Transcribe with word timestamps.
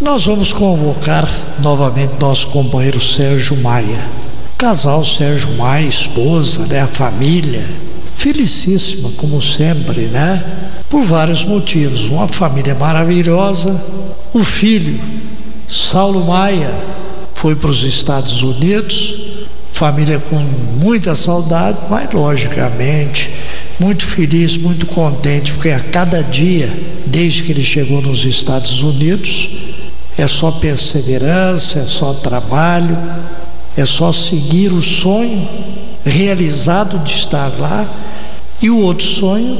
Nós 0.00 0.26
vamos 0.26 0.52
convocar 0.52 1.28
novamente 1.58 2.12
nosso 2.20 2.46
companheiro 2.48 3.00
Sérgio 3.00 3.56
Maia. 3.56 4.06
Casal 4.56 5.02
Sérgio 5.02 5.50
Maia, 5.56 5.88
esposa, 5.88 6.66
né, 6.66 6.82
a 6.82 6.86
família, 6.86 7.66
felicíssima 8.14 9.10
como 9.16 9.42
sempre, 9.42 10.02
né? 10.02 10.44
Por 10.88 11.02
vários 11.02 11.44
motivos. 11.44 12.04
Uma 12.04 12.28
família 12.28 12.76
maravilhosa, 12.76 13.84
o 14.32 14.44
filho 14.44 15.00
Saulo 15.66 16.24
Maia 16.24 16.72
foi 17.34 17.56
para 17.56 17.70
os 17.70 17.82
Estados 17.82 18.40
Unidos, 18.44 19.18
família 19.72 20.20
com 20.20 20.38
muita 20.80 21.16
saudade, 21.16 21.76
mas 21.90 22.08
logicamente 22.12 23.32
muito 23.80 24.04
feliz, 24.04 24.56
muito 24.56 24.86
contente, 24.86 25.54
porque 25.54 25.70
a 25.70 25.80
cada 25.80 26.22
dia, 26.22 26.72
desde 27.04 27.42
que 27.42 27.50
ele 27.50 27.64
chegou 27.64 28.00
nos 28.00 28.24
Estados 28.24 28.80
Unidos, 28.84 29.50
é 30.18 30.26
só 30.26 30.50
perseverança, 30.50 31.78
é 31.78 31.86
só 31.86 32.12
trabalho, 32.12 32.98
é 33.76 33.84
só 33.86 34.10
seguir 34.10 34.72
o 34.72 34.82
sonho 34.82 35.48
realizado 36.04 36.98
de 37.04 37.12
estar 37.12 37.52
lá 37.56 37.88
e 38.60 38.68
o 38.68 38.80
outro 38.80 39.06
sonho 39.06 39.56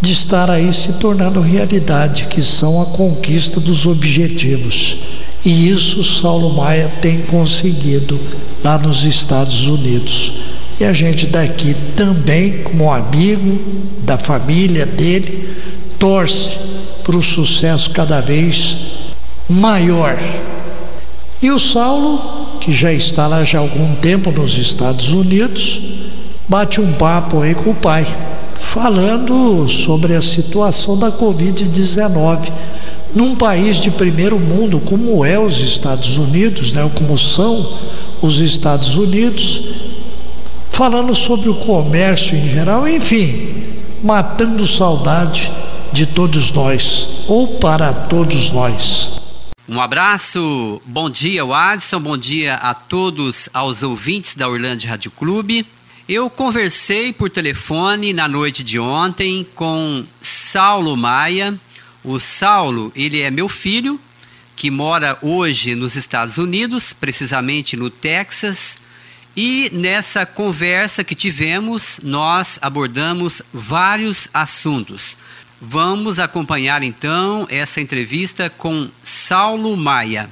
de 0.00 0.12
estar 0.12 0.50
aí 0.50 0.70
se 0.72 0.92
tornando 0.94 1.40
realidade, 1.40 2.26
que 2.26 2.42
são 2.42 2.82
a 2.82 2.86
conquista 2.86 3.58
dos 3.58 3.86
objetivos. 3.86 4.98
E 5.42 5.70
isso 5.70 6.04
Saulo 6.04 6.52
Maia 6.52 6.92
tem 7.00 7.22
conseguido 7.22 8.20
lá 8.62 8.76
nos 8.76 9.04
Estados 9.04 9.66
Unidos. 9.66 10.34
E 10.78 10.84
a 10.84 10.92
gente 10.92 11.26
daqui 11.26 11.74
também, 11.96 12.62
como 12.62 12.92
amigo 12.92 13.58
da 14.02 14.18
família 14.18 14.84
dele, 14.84 15.48
torce 15.98 16.56
para 17.02 17.16
o 17.16 17.22
sucesso 17.22 17.90
cada 17.90 18.20
vez 18.20 18.76
maior. 19.48 20.18
E 21.40 21.50
o 21.50 21.58
Saulo, 21.58 22.58
que 22.60 22.72
já 22.72 22.92
está 22.92 23.26
lá 23.26 23.44
já 23.44 23.58
há 23.58 23.60
algum 23.60 23.94
tempo 23.96 24.30
nos 24.30 24.58
Estados 24.58 25.10
Unidos, 25.10 25.80
bate 26.48 26.80
um 26.80 26.92
papo 26.94 27.40
aí 27.42 27.54
com 27.54 27.70
o 27.70 27.74
pai, 27.74 28.06
falando 28.58 29.68
sobre 29.68 30.14
a 30.14 30.22
situação 30.22 30.98
da 30.98 31.12
Covid-19 31.12 32.50
num 33.14 33.34
país 33.34 33.76
de 33.76 33.90
primeiro 33.90 34.38
mundo 34.38 34.80
como 34.80 35.24
é 35.24 35.38
os 35.38 35.60
Estados 35.60 36.16
Unidos, 36.16 36.72
né, 36.72 36.88
como 36.94 37.16
são 37.16 37.66
os 38.20 38.40
Estados 38.40 38.96
Unidos, 38.96 39.62
falando 40.70 41.14
sobre 41.14 41.48
o 41.48 41.54
comércio 41.54 42.36
em 42.36 42.48
geral, 42.48 42.86
enfim, 42.86 43.64
matando 44.02 44.66
saudade 44.66 45.50
de 45.92 46.06
todos 46.06 46.52
nós, 46.52 47.08
ou 47.26 47.46
para 47.46 47.92
todos 47.92 48.52
nós. 48.52 49.17
Um 49.70 49.82
abraço, 49.82 50.80
bom 50.86 51.10
dia, 51.10 51.44
Adson, 51.44 52.00
bom 52.00 52.16
dia 52.16 52.54
a 52.54 52.72
todos 52.72 53.50
aos 53.52 53.82
ouvintes 53.82 54.32
da 54.34 54.48
Orlando 54.48 54.82
Rádio 54.86 55.10
Clube. 55.10 55.66
Eu 56.08 56.30
conversei 56.30 57.12
por 57.12 57.28
telefone 57.28 58.14
na 58.14 58.26
noite 58.26 58.64
de 58.64 58.78
ontem 58.78 59.46
com 59.54 60.02
Saulo 60.22 60.96
Maia. 60.96 61.54
O 62.02 62.18
Saulo, 62.18 62.90
ele 62.96 63.20
é 63.20 63.30
meu 63.30 63.46
filho, 63.46 64.00
que 64.56 64.70
mora 64.70 65.18
hoje 65.20 65.74
nos 65.74 65.96
Estados 65.96 66.38
Unidos, 66.38 66.94
precisamente 66.94 67.76
no 67.76 67.90
Texas. 67.90 68.78
E 69.36 69.68
nessa 69.74 70.24
conversa 70.24 71.04
que 71.04 71.14
tivemos, 71.14 72.00
nós 72.02 72.58
abordamos 72.62 73.42
vários 73.52 74.30
assuntos. 74.32 75.18
Vamos 75.60 76.20
acompanhar 76.20 76.84
então 76.84 77.44
essa 77.50 77.80
entrevista 77.80 78.48
com 78.48 78.86
Saulo 79.02 79.76
Maia. 79.76 80.30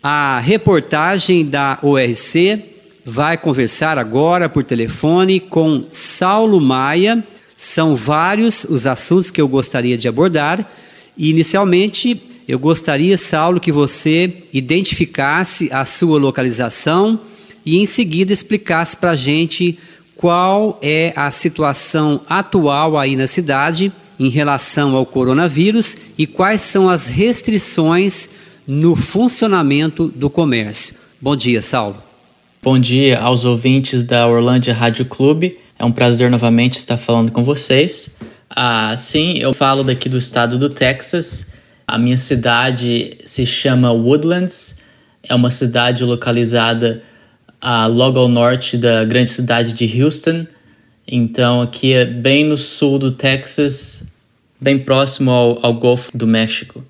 A 0.00 0.38
reportagem 0.38 1.44
da 1.44 1.76
ORC 1.82 2.62
vai 3.04 3.36
conversar 3.36 3.98
agora 3.98 4.48
por 4.48 4.62
telefone 4.62 5.40
com 5.40 5.84
Saulo 5.90 6.60
Maia. 6.60 7.22
São 7.56 7.96
vários 7.96 8.62
os 8.62 8.86
assuntos 8.86 9.28
que 9.28 9.40
eu 9.40 9.48
gostaria 9.48 9.98
de 9.98 10.06
abordar. 10.06 10.64
E 11.18 11.30
inicialmente, 11.30 12.22
eu 12.46 12.58
gostaria, 12.58 13.18
Saulo, 13.18 13.58
que 13.58 13.72
você 13.72 14.44
identificasse 14.52 15.68
a 15.72 15.84
sua 15.84 16.16
localização 16.16 17.18
e 17.66 17.78
em 17.78 17.86
seguida 17.86 18.32
explicasse 18.32 18.96
para 18.96 19.10
a 19.10 19.16
gente 19.16 19.76
qual 20.14 20.78
é 20.80 21.12
a 21.16 21.28
situação 21.32 22.20
atual 22.28 22.96
aí 22.96 23.16
na 23.16 23.26
cidade 23.26 23.92
em 24.20 24.28
relação 24.28 24.94
ao 24.94 25.06
coronavírus 25.06 25.96
e 26.18 26.26
quais 26.26 26.60
são 26.60 26.90
as 26.90 27.08
restrições 27.08 28.28
no 28.68 28.94
funcionamento 28.94 30.08
do 30.08 30.28
comércio. 30.28 30.94
Bom 31.18 31.34
dia, 31.34 31.62
Saulo. 31.62 31.96
Bom 32.62 32.78
dia 32.78 33.18
aos 33.18 33.46
ouvintes 33.46 34.04
da 34.04 34.28
Orlândia 34.28 34.74
Rádio 34.74 35.06
Clube. 35.06 35.58
É 35.78 35.84
um 35.86 35.90
prazer 35.90 36.30
novamente 36.30 36.78
estar 36.78 36.98
falando 36.98 37.32
com 37.32 37.42
vocês. 37.42 38.18
Ah, 38.50 38.94
sim, 38.94 39.38
eu 39.38 39.54
falo 39.54 39.82
daqui 39.82 40.10
do 40.10 40.18
estado 40.18 40.58
do 40.58 40.68
Texas. 40.68 41.54
A 41.86 41.96
minha 41.96 42.18
cidade 42.18 43.16
se 43.24 43.46
chama 43.46 43.90
Woodlands. 43.90 44.84
É 45.22 45.34
uma 45.34 45.50
cidade 45.50 46.04
localizada 46.04 47.02
a 47.58 47.86
logo 47.86 48.18
ao 48.18 48.28
norte 48.28 48.76
da 48.76 49.02
grande 49.06 49.30
cidade 49.30 49.72
de 49.72 50.02
Houston. 50.02 50.46
Então, 51.06 51.62
aqui 51.62 51.92
é 51.92 52.04
bem 52.04 52.44
no 52.44 52.56
sul 52.56 52.98
do 52.98 53.10
Texas, 53.10 54.12
bem 54.60 54.78
próximo 54.78 55.30
ao, 55.30 55.66
ao 55.66 55.74
Golfo 55.74 56.10
do 56.14 56.26
México. 56.26 56.84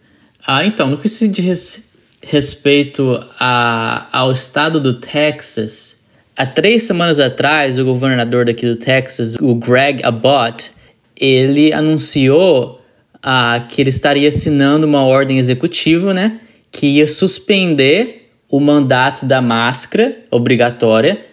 Ah, 0.47 0.65
então, 0.65 0.89
no 0.89 0.99
que 0.99 1.09
se 1.09 1.29
diz 1.29 1.89
respeito 2.23 3.19
a, 3.39 4.09
ao 4.13 4.33
estado 4.33 4.81
do 4.81 4.95
Texas, 4.95 6.03
há 6.37 6.45
três 6.45 6.83
semanas 6.83 7.19
atrás, 7.19 7.79
o 7.79 7.85
governador 7.85 8.45
daqui 8.45 8.67
do 8.67 8.77
Texas, 8.77 9.37
o 9.41 9.55
Greg 9.55 10.05
Abbott, 10.05 10.71
ele 11.17 11.73
anunciou 11.73 12.81
ah, 13.23 13.65
que 13.69 13.81
ele 13.81 13.91
estaria 13.91 14.29
assinando 14.29 14.87
uma 14.87 15.03
ordem 15.03 15.39
executiva, 15.39 16.13
né, 16.13 16.41
que 16.71 16.87
ia 16.87 17.07
suspender 17.07 18.31
o 18.49 18.61
mandato 18.61 19.25
da 19.25 19.41
máscara 19.41 20.19
obrigatória 20.31 21.25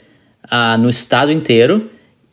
ah, 0.43 0.77
no 0.77 0.89
estado 0.89 1.31
inteiro 1.31 1.89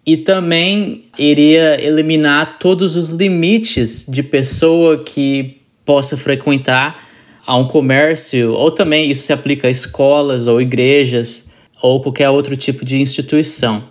e 0.06 0.16
também 0.16 1.06
iria 1.18 1.80
eliminar 1.82 2.58
todos 2.58 2.96
os 2.96 3.08
limites 3.08 4.06
de 4.08 4.22
pessoa 4.22 5.02
que 5.02 5.60
possa 5.84 6.16
frequentar 6.16 7.02
a 7.46 7.56
um 7.56 7.66
comércio, 7.66 8.52
ou 8.52 8.70
também 8.70 9.10
isso 9.10 9.26
se 9.26 9.32
aplica 9.32 9.68
a 9.68 9.70
escolas 9.70 10.46
ou 10.46 10.60
igrejas 10.60 11.50
ou 11.82 12.00
qualquer 12.00 12.30
outro 12.30 12.56
tipo 12.56 12.84
de 12.84 12.96
instituição. 13.00 13.84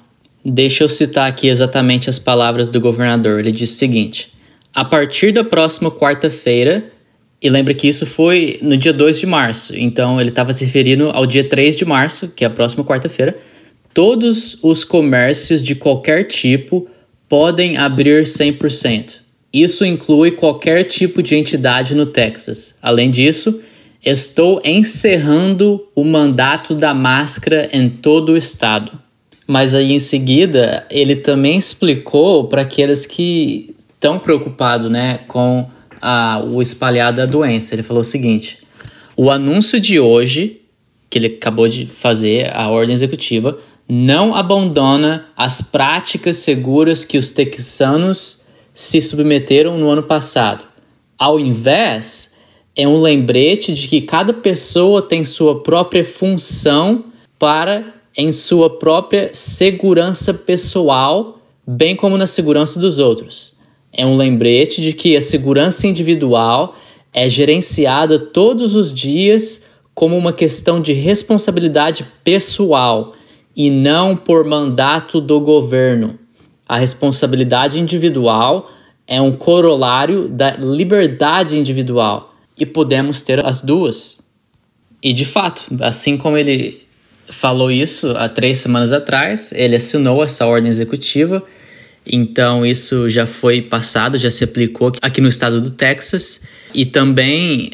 Deixa 0.43 0.83
eu 0.83 0.89
citar 0.89 1.29
aqui 1.29 1.47
exatamente 1.47 2.09
as 2.09 2.19
palavras 2.19 2.69
do 2.69 2.81
governador. 2.81 3.39
Ele 3.39 3.51
diz 3.51 3.71
o 3.71 3.75
seguinte: 3.75 4.33
a 4.73 4.83
partir 4.83 5.31
da 5.31 5.43
próxima 5.43 5.91
quarta-feira, 5.91 6.83
e 7.41 7.49
lembra 7.49 7.73
que 7.73 7.87
isso 7.87 8.05
foi 8.05 8.59
no 8.61 8.75
dia 8.75 8.93
2 8.93 9.19
de 9.19 9.25
março, 9.25 9.77
então 9.77 10.19
ele 10.19 10.29
estava 10.29 10.51
se 10.53 10.65
referindo 10.65 11.09
ao 11.09 11.25
dia 11.25 11.43
3 11.43 11.75
de 11.75 11.85
março, 11.85 12.29
que 12.29 12.43
é 12.43 12.47
a 12.47 12.49
próxima 12.49 12.83
quarta-feira. 12.83 13.37
Todos 13.93 14.57
os 14.63 14.83
comércios 14.83 15.61
de 15.61 15.75
qualquer 15.75 16.25
tipo 16.25 16.87
podem 17.29 17.77
abrir 17.77 18.23
100%. 18.23 19.17
Isso 19.53 19.85
inclui 19.85 20.31
qualquer 20.31 20.83
tipo 20.85 21.21
de 21.21 21.35
entidade 21.35 21.93
no 21.93 22.07
Texas. 22.07 22.79
Além 22.81 23.11
disso, 23.11 23.61
estou 24.03 24.59
encerrando 24.65 25.87
o 25.95 26.03
mandato 26.03 26.73
da 26.73 26.93
máscara 26.93 27.69
em 27.71 27.87
todo 27.87 28.33
o 28.33 28.37
estado. 28.37 28.99
Mas 29.45 29.75
aí 29.75 29.91
em 29.91 29.99
seguida, 29.99 30.87
ele 30.89 31.17
também 31.17 31.57
explicou 31.57 32.45
para 32.45 32.63
aqueles 32.63 33.05
que 33.05 33.75
estão 33.93 34.17
preocupados 34.17 34.89
né, 34.89 35.19
com 35.27 35.69
a, 36.01 36.43
o 36.43 36.61
espalhar 36.61 37.13
da 37.13 37.25
doença. 37.25 37.75
Ele 37.75 37.83
falou 37.83 38.01
o 38.01 38.05
seguinte: 38.05 38.57
o 39.15 39.29
anúncio 39.29 39.79
de 39.79 39.99
hoje, 39.99 40.61
que 41.09 41.19
ele 41.19 41.27
acabou 41.27 41.67
de 41.67 41.85
fazer, 41.85 42.49
a 42.51 42.69
ordem 42.69 42.93
executiva, 42.93 43.59
não 43.87 44.33
abandona 44.33 45.27
as 45.35 45.61
práticas 45.61 46.37
seguras 46.37 47.03
que 47.03 47.17
os 47.17 47.31
texanos 47.31 48.45
se 48.73 49.01
submeteram 49.01 49.77
no 49.77 49.89
ano 49.89 50.03
passado. 50.03 50.65
Ao 51.17 51.39
invés, 51.39 52.37
é 52.75 52.87
um 52.87 53.01
lembrete 53.01 53.73
de 53.73 53.87
que 53.87 54.01
cada 54.01 54.33
pessoa 54.33 55.01
tem 55.01 55.23
sua 55.23 55.61
própria 55.61 56.03
função 56.03 57.05
para 57.37 57.93
em 58.15 58.31
sua 58.31 58.77
própria 58.79 59.31
segurança 59.33 60.33
pessoal, 60.33 61.39
bem 61.65 61.95
como 61.95 62.17
na 62.17 62.27
segurança 62.27 62.79
dos 62.79 62.99
outros 62.99 63.63
é 63.93 64.05
um 64.05 64.17
lembrete 64.17 64.81
de 64.81 64.91
que 64.91 65.15
a 65.15 65.21
segurança 65.21 65.85
individual 65.85 66.75
é 67.13 67.29
gerenciada 67.29 68.17
todos 68.17 68.75
os 68.75 68.91
dias 68.91 69.65
como 69.93 70.17
uma 70.17 70.33
questão 70.33 70.81
de 70.81 70.93
responsabilidade 70.93 72.05
pessoal 72.23 73.13
e 73.55 73.69
não 73.69 74.15
por 74.15 74.45
mandato 74.45 75.21
do 75.21 75.39
governo. 75.39 76.17
A 76.67 76.77
responsabilidade 76.77 77.79
individual 77.79 78.71
é 79.07 79.21
um 79.21 79.31
corolário 79.31 80.27
da 80.29 80.55
liberdade 80.55 81.57
individual. 81.57 82.31
e 82.55 82.67
podemos 82.67 83.23
ter 83.23 83.43
as 83.43 83.61
duas. 83.61 84.21
E 85.01 85.11
de 85.11 85.25
fato, 85.25 85.63
assim 85.81 86.17
como 86.17 86.37
ele 86.37 86.83
falou 87.27 87.71
isso 87.71 88.11
há 88.11 88.29
três 88.29 88.59
semanas 88.59 88.91
atrás, 88.91 89.51
ele 89.53 89.75
assinou 89.75 90.23
essa 90.23 90.45
ordem 90.45 90.69
executiva, 90.69 91.43
então 92.05 92.65
isso 92.65 93.09
já 93.09 93.25
foi 93.25 93.61
passado, 93.61 94.17
já 94.17 94.29
se 94.29 94.43
aplicou 94.43 94.91
aqui 95.01 95.19
no 95.19 95.27
estado 95.27 95.59
do 95.59 95.71
Texas 95.71 96.43
e 96.73 96.85
também 96.85 97.71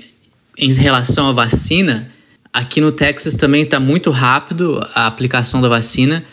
em 0.57 0.71
relação 0.73 1.27
à 1.27 1.31
vacina, 1.31 2.09
aqui 2.53 2.81
no 2.81 2.91
Texas 2.91 3.35
também 3.35 3.63
está 3.63 3.79
muito 3.79 4.11
rápido 4.11 4.79
a 4.93 5.07
aplicação 5.07 5.61
da 5.61 5.67
vacina. 5.67 6.23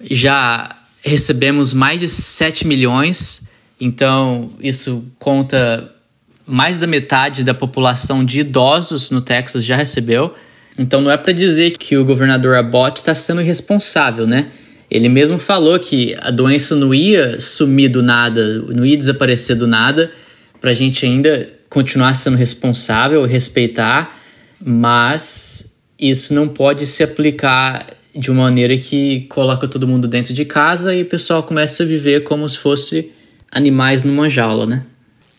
Já 0.00 0.76
recebemos 1.02 1.72
mais 1.72 2.00
de 2.00 2.08
7 2.08 2.66
milhões, 2.66 3.48
então 3.80 4.50
isso 4.60 5.04
conta 5.18 5.92
mais 6.46 6.78
da 6.78 6.86
metade 6.86 7.44
da 7.44 7.52
população 7.52 8.24
de 8.24 8.40
idosos 8.40 9.10
no 9.10 9.20
Texas 9.20 9.64
já 9.64 9.76
recebeu. 9.76 10.34
Então 10.78 11.00
não 11.00 11.10
é 11.10 11.16
para 11.16 11.32
dizer 11.32 11.76
que 11.76 11.96
o 11.96 12.04
governador 12.04 12.56
Abbott 12.56 12.98
está 12.98 13.14
sendo 13.14 13.42
irresponsável, 13.42 14.26
né? 14.26 14.48
Ele 14.90 15.08
mesmo 15.08 15.38
falou 15.38 15.78
que 15.78 16.16
a 16.18 16.30
doença 16.30 16.74
não 16.74 16.94
ia 16.94 17.38
sumir 17.38 17.90
do 17.90 18.02
nada, 18.02 18.62
não 18.62 18.86
ia 18.86 18.96
desaparecer 18.96 19.56
do 19.56 19.66
nada, 19.66 20.10
para 20.60 20.70
a 20.70 20.74
gente 20.74 21.04
ainda 21.04 21.50
continuar 21.68 22.14
sendo 22.14 22.36
responsável, 22.36 23.24
respeitar, 23.26 24.17
mas 24.64 25.78
isso 25.98 26.34
não 26.34 26.48
pode 26.48 26.86
se 26.86 27.02
aplicar 27.02 27.94
de 28.14 28.30
uma 28.30 28.44
maneira 28.44 28.76
que 28.76 29.26
coloca 29.28 29.68
todo 29.68 29.86
mundo 29.86 30.08
dentro 30.08 30.32
de 30.32 30.44
casa 30.44 30.94
e 30.94 31.02
o 31.02 31.06
pessoal 31.06 31.42
começa 31.42 31.82
a 31.82 31.86
viver 31.86 32.24
como 32.24 32.48
se 32.48 32.58
fosse 32.58 33.12
animais 33.50 34.02
numa 34.04 34.28
jaula, 34.28 34.66
né? 34.66 34.84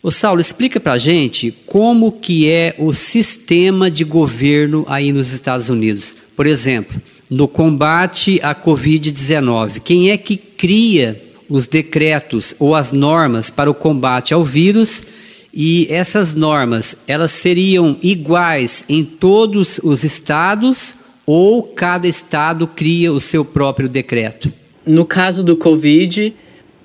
O 0.02 0.10
Saulo, 0.10 0.40
explica 0.40 0.80
pra 0.80 0.96
gente 0.96 1.54
como 1.66 2.12
que 2.12 2.48
é 2.48 2.74
o 2.78 2.94
sistema 2.94 3.90
de 3.90 4.02
governo 4.02 4.86
aí 4.88 5.12
nos 5.12 5.30
Estados 5.30 5.68
Unidos. 5.68 6.16
Por 6.34 6.46
exemplo, 6.46 7.00
no 7.28 7.46
combate 7.46 8.40
à 8.42 8.54
Covid-19, 8.54 9.80
quem 9.80 10.10
é 10.10 10.16
que 10.16 10.36
cria 10.36 11.20
os 11.50 11.66
decretos 11.66 12.54
ou 12.58 12.74
as 12.74 12.92
normas 12.92 13.50
para 13.50 13.70
o 13.70 13.74
combate 13.74 14.32
ao 14.32 14.42
vírus 14.42 15.04
e 15.52 15.86
essas 15.90 16.34
normas, 16.34 16.96
elas 17.06 17.32
seriam 17.32 17.96
iguais 18.02 18.84
em 18.88 19.04
todos 19.04 19.80
os 19.82 20.04
estados 20.04 20.94
ou 21.26 21.62
cada 21.62 22.06
estado 22.06 22.66
cria 22.66 23.12
o 23.12 23.20
seu 23.20 23.44
próprio 23.44 23.88
decreto? 23.88 24.52
No 24.86 25.04
caso 25.04 25.42
do 25.42 25.56
Covid, 25.56 26.34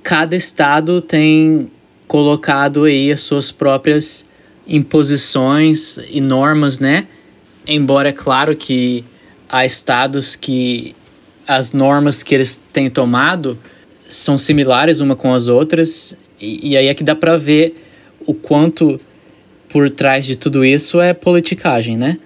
cada 0.03 0.35
estado 0.35 1.01
tem 1.01 1.71
colocado 2.07 2.83
aí 2.83 3.11
as 3.11 3.21
suas 3.21 3.51
próprias 3.51 4.25
imposições 4.67 5.97
e 6.09 6.19
normas, 6.19 6.79
né? 6.79 7.07
Embora 7.67 8.09
é 8.09 8.11
claro 8.11 8.55
que 8.55 9.03
há 9.49 9.65
estados 9.65 10.35
que 10.35 10.95
as 11.47 11.71
normas 11.71 12.23
que 12.23 12.33
eles 12.33 12.61
têm 12.73 12.89
tomado 12.89 13.57
são 14.09 14.37
similares 14.37 14.99
uma 14.99 15.15
com 15.15 15.33
as 15.33 15.47
outras, 15.47 16.17
e, 16.39 16.71
e 16.71 16.77
aí 16.77 16.87
é 16.87 16.93
que 16.93 17.03
dá 17.03 17.15
para 17.15 17.37
ver 17.37 17.84
o 18.25 18.33
quanto 18.33 18.99
por 19.69 19.89
trás 19.89 20.25
de 20.25 20.35
tudo 20.35 20.63
isso 20.63 20.99
é 20.99 21.13
politicagem, 21.13 21.97
né? 21.97 22.17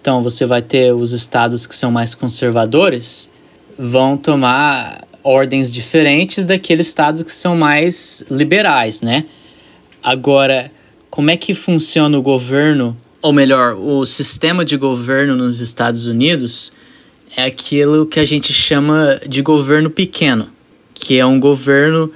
Então 0.00 0.22
você 0.22 0.46
vai 0.46 0.62
ter 0.62 0.92
os 0.92 1.12
estados 1.12 1.66
que 1.66 1.74
são 1.74 1.90
mais 1.90 2.14
conservadores 2.14 3.30
vão 3.78 4.16
tomar 4.16 5.06
ordens 5.22 5.72
diferentes 5.72 6.44
daqueles 6.44 6.88
estados 6.88 7.22
que 7.22 7.32
são 7.32 7.56
mais 7.56 8.22
liberais, 8.30 9.00
né? 9.00 9.24
Agora, 10.02 10.70
como 11.08 11.30
é 11.30 11.36
que 11.36 11.54
funciona 11.54 12.18
o 12.18 12.22
governo, 12.22 12.96
ou 13.22 13.32
melhor, 13.32 13.74
o 13.74 14.04
sistema 14.04 14.64
de 14.64 14.76
governo 14.76 15.36
nos 15.36 15.60
Estados 15.60 16.06
Unidos? 16.06 16.72
É 17.36 17.44
aquilo 17.44 18.06
que 18.06 18.18
a 18.18 18.24
gente 18.24 18.52
chama 18.52 19.20
de 19.26 19.40
governo 19.40 19.88
pequeno, 19.88 20.50
que 20.92 21.18
é 21.18 21.24
um 21.24 21.38
governo 21.38 22.12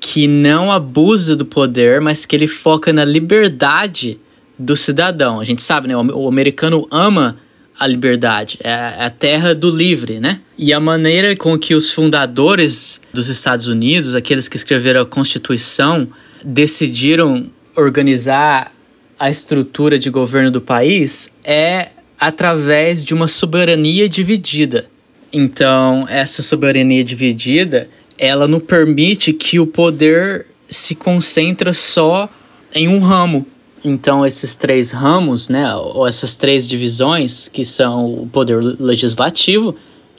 que 0.00 0.26
não 0.26 0.70
abusa 0.70 1.34
do 1.34 1.44
poder, 1.44 2.00
mas 2.00 2.24
que 2.24 2.36
ele 2.36 2.46
foca 2.46 2.92
na 2.92 3.04
liberdade 3.04 4.18
do 4.58 4.76
cidadão. 4.76 5.40
A 5.40 5.44
gente 5.44 5.62
sabe, 5.62 5.88
né? 5.88 5.96
O 5.96 6.28
americano 6.28 6.86
ama 6.90 7.36
a 7.78 7.86
liberdade, 7.86 8.58
é 8.60 8.72
a 8.72 9.08
terra 9.08 9.54
do 9.54 9.70
livre, 9.70 10.18
né? 10.18 10.40
E 10.58 10.72
a 10.72 10.80
maneira 10.80 11.36
com 11.36 11.56
que 11.56 11.74
os 11.74 11.92
fundadores 11.92 13.00
dos 13.12 13.28
Estados 13.28 13.68
Unidos, 13.68 14.16
aqueles 14.16 14.48
que 14.48 14.56
escreveram 14.56 15.02
a 15.02 15.06
Constituição, 15.06 16.08
decidiram 16.44 17.46
organizar 17.76 18.72
a 19.18 19.30
estrutura 19.30 19.96
de 19.98 20.10
governo 20.10 20.50
do 20.50 20.60
país 20.60 21.32
é 21.44 21.90
através 22.18 23.04
de 23.04 23.14
uma 23.14 23.28
soberania 23.28 24.08
dividida. 24.08 24.86
Então, 25.32 26.06
essa 26.08 26.42
soberania 26.42 27.04
dividida, 27.04 27.88
ela 28.18 28.48
não 28.48 28.58
permite 28.58 29.32
que 29.32 29.60
o 29.60 29.66
poder 29.66 30.46
se 30.68 30.94
concentre 30.94 31.72
só 31.72 32.28
em 32.74 32.88
um 32.88 32.98
ramo. 32.98 33.46
Então, 33.84 34.26
esses 34.26 34.56
três 34.56 34.90
ramos, 34.90 35.48
né, 35.48 35.72
ou 35.76 36.06
essas 36.06 36.34
três 36.34 36.68
divisões, 36.68 37.48
que 37.48 37.64
são 37.64 38.22
o 38.22 38.26
poder 38.26 38.60
legislativo, 38.60 39.74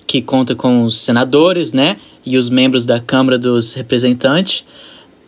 que 0.08 0.22
conta 0.22 0.56
com 0.56 0.86
os 0.86 0.98
senadores, 0.98 1.74
né, 1.74 1.98
e 2.26 2.38
os 2.38 2.50
membros 2.50 2.86
da 2.86 3.00
Câmara 3.00 3.38
dos 3.38 3.74
Representantes. 3.74 4.64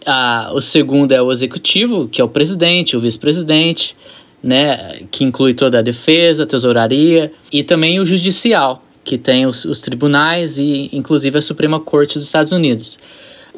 Ah, 0.05 0.49
o 0.53 0.61
segundo 0.61 1.11
é 1.11 1.21
o 1.21 1.31
executivo, 1.31 2.07
que 2.07 2.21
é 2.21 2.23
o 2.23 2.29
presidente, 2.29 2.95
o 2.95 2.99
vice-presidente, 2.99 3.95
né, 4.41 5.01
que 5.11 5.23
inclui 5.23 5.53
toda 5.53 5.79
a 5.79 5.81
defesa, 5.81 6.43
a 6.43 6.47
tesouraria, 6.47 7.31
e 7.51 7.63
também 7.63 7.99
o 7.99 8.05
judicial, 8.05 8.83
que 9.03 9.17
tem 9.17 9.45
os, 9.45 9.65
os 9.65 9.81
tribunais 9.81 10.57
e, 10.57 10.89
inclusive, 10.93 11.37
a 11.37 11.41
Suprema 11.41 11.79
Corte 11.79 12.17
dos 12.17 12.27
Estados 12.27 12.51
Unidos. 12.51 12.99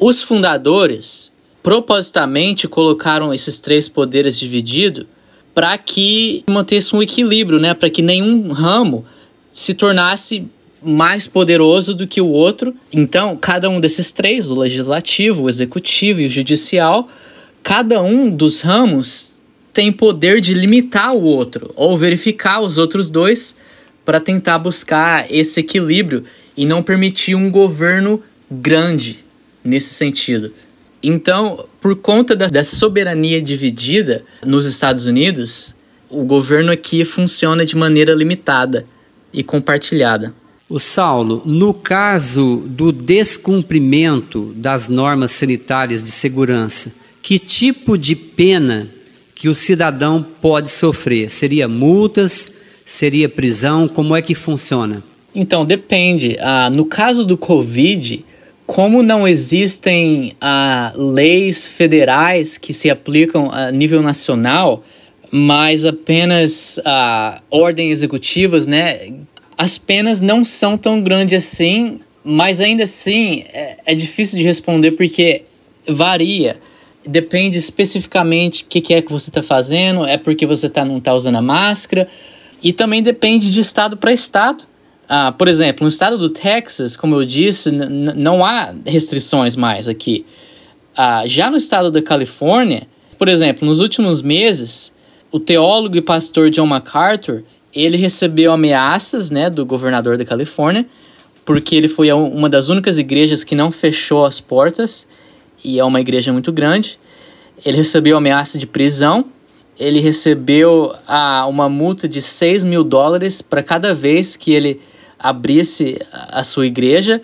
Os 0.00 0.22
fundadores 0.22 1.32
propositamente 1.62 2.68
colocaram 2.68 3.32
esses 3.32 3.58
três 3.60 3.88
poderes 3.88 4.38
divididos 4.38 5.06
para 5.54 5.78
que 5.78 6.44
mantesse 6.48 6.94
um 6.94 7.02
equilíbrio, 7.02 7.60
né? 7.60 7.72
Para 7.74 7.88
que 7.88 8.02
nenhum 8.02 8.52
ramo 8.52 9.04
se 9.50 9.72
tornasse 9.72 10.46
mais 10.82 11.26
poderoso 11.26 11.94
do 11.94 12.06
que 12.06 12.20
o 12.20 12.28
outro. 12.28 12.74
Então, 12.92 13.36
cada 13.36 13.70
um 13.70 13.80
desses 13.80 14.12
três, 14.12 14.50
o 14.50 14.58
legislativo, 14.58 15.44
o 15.44 15.48
executivo 15.48 16.20
e 16.20 16.26
o 16.26 16.30
judicial, 16.30 17.08
cada 17.62 18.02
um 18.02 18.30
dos 18.30 18.60
ramos 18.60 19.38
tem 19.72 19.90
poder 19.90 20.40
de 20.40 20.54
limitar 20.54 21.14
o 21.14 21.22
outro 21.22 21.72
ou 21.74 21.96
verificar 21.96 22.60
os 22.60 22.78
outros 22.78 23.10
dois 23.10 23.56
para 24.04 24.20
tentar 24.20 24.58
buscar 24.58 25.26
esse 25.30 25.60
equilíbrio 25.60 26.24
e 26.56 26.64
não 26.64 26.82
permitir 26.82 27.34
um 27.34 27.50
governo 27.50 28.22
grande 28.50 29.24
nesse 29.64 29.94
sentido. 29.94 30.52
Então, 31.02 31.66
por 31.80 31.96
conta 31.96 32.34
da, 32.34 32.46
da 32.46 32.64
soberania 32.64 33.40
dividida 33.40 34.24
nos 34.44 34.66
Estados 34.66 35.06
Unidos, 35.06 35.74
o 36.08 36.24
governo 36.24 36.72
aqui 36.72 37.04
funciona 37.04 37.66
de 37.66 37.76
maneira 37.76 38.14
limitada 38.14 38.86
e 39.32 39.42
compartilhada. 39.42 40.32
O 40.68 40.78
Saulo, 40.78 41.42
no 41.44 41.74
caso 41.74 42.62
do 42.66 42.90
descumprimento 42.90 44.52
das 44.56 44.88
normas 44.88 45.32
sanitárias 45.32 46.02
de 46.02 46.10
segurança, 46.10 46.92
que 47.22 47.38
tipo 47.38 47.98
de 47.98 48.16
pena 48.16 48.88
que 49.34 49.48
o 49.48 49.54
cidadão 49.54 50.22
pode 50.22 50.70
sofrer? 50.70 51.30
Seria 51.30 51.68
multas? 51.68 52.53
Seria 52.84 53.28
prisão? 53.28 53.88
Como 53.88 54.14
é 54.14 54.20
que 54.20 54.34
funciona? 54.34 55.02
Então, 55.34 55.64
depende. 55.64 56.36
Ah, 56.38 56.68
no 56.70 56.84
caso 56.84 57.24
do 57.24 57.36
Covid, 57.36 58.24
como 58.66 59.02
não 59.02 59.26
existem 59.26 60.32
ah, 60.40 60.92
leis 60.94 61.66
federais 61.66 62.56
que 62.58 62.72
se 62.72 62.90
aplicam 62.90 63.50
a 63.50 63.70
nível 63.70 64.02
nacional, 64.02 64.84
mas 65.30 65.84
apenas 65.84 66.80
ah, 66.84 67.42
ordens 67.50 67.90
executivas, 67.98 68.66
né? 68.66 69.12
As 69.56 69.78
penas 69.78 70.20
não 70.20 70.44
são 70.44 70.78
tão 70.78 71.02
grandes 71.02 71.44
assim, 71.44 72.00
mas 72.22 72.60
ainda 72.60 72.84
assim 72.84 73.44
é, 73.52 73.78
é 73.84 73.94
difícil 73.94 74.38
de 74.38 74.44
responder 74.44 74.92
porque 74.92 75.42
varia. 75.88 76.58
Depende 77.06 77.58
especificamente 77.58 78.64
o 78.64 78.66
que, 78.66 78.80
que, 78.80 78.94
é 78.94 79.02
que 79.02 79.12
você 79.12 79.28
está 79.28 79.42
fazendo, 79.42 80.06
é 80.06 80.16
porque 80.16 80.46
você 80.46 80.68
tá, 80.68 80.84
não 80.84 80.98
está 80.98 81.14
usando 81.14 81.36
a 81.36 81.42
máscara, 81.42 82.08
e 82.64 82.72
também 82.72 83.02
depende 83.02 83.50
de 83.50 83.60
estado 83.60 83.94
para 83.94 84.10
estado. 84.10 84.64
Ah, 85.06 85.30
por 85.30 85.48
exemplo, 85.48 85.84
no 85.84 85.88
estado 85.88 86.16
do 86.16 86.30
Texas, 86.30 86.96
como 86.96 87.14
eu 87.14 87.24
disse, 87.26 87.70
não 87.70 88.42
há 88.42 88.74
restrições 88.86 89.54
mais 89.54 89.86
aqui. 89.86 90.24
Ah, 90.96 91.24
já 91.26 91.50
no 91.50 91.58
estado 91.58 91.90
da 91.90 92.00
Califórnia, 92.00 92.88
por 93.18 93.28
exemplo, 93.28 93.68
nos 93.68 93.80
últimos 93.80 94.22
meses, 94.22 94.94
o 95.30 95.38
teólogo 95.38 95.96
e 95.98 96.00
pastor 96.00 96.48
John 96.48 96.66
MacArthur 96.66 97.44
ele 97.74 97.96
recebeu 97.96 98.52
ameaças 98.52 99.30
né, 99.30 99.50
do 99.50 99.66
governador 99.66 100.16
da 100.16 100.24
Califórnia, 100.24 100.86
porque 101.44 101.74
ele 101.74 101.88
foi 101.88 102.10
uma 102.12 102.48
das 102.48 102.68
únicas 102.68 102.98
igrejas 102.98 103.44
que 103.44 103.54
não 103.54 103.70
fechou 103.70 104.24
as 104.24 104.40
portas, 104.40 105.06
e 105.62 105.78
é 105.78 105.84
uma 105.84 106.00
igreja 106.00 106.32
muito 106.32 106.52
grande. 106.52 106.98
Ele 107.64 107.76
recebeu 107.76 108.16
ameaça 108.16 108.58
de 108.58 108.66
prisão 108.66 109.26
ele 109.78 110.00
recebeu 110.00 110.94
a, 111.06 111.46
uma 111.46 111.68
multa 111.68 112.08
de 112.08 112.22
6 112.22 112.64
mil 112.64 112.84
dólares 112.84 113.42
para 113.42 113.62
cada 113.62 113.94
vez 113.94 114.36
que 114.36 114.52
ele 114.52 114.80
abrisse 115.18 115.98
a 116.10 116.42
sua 116.42 116.66
igreja. 116.66 117.20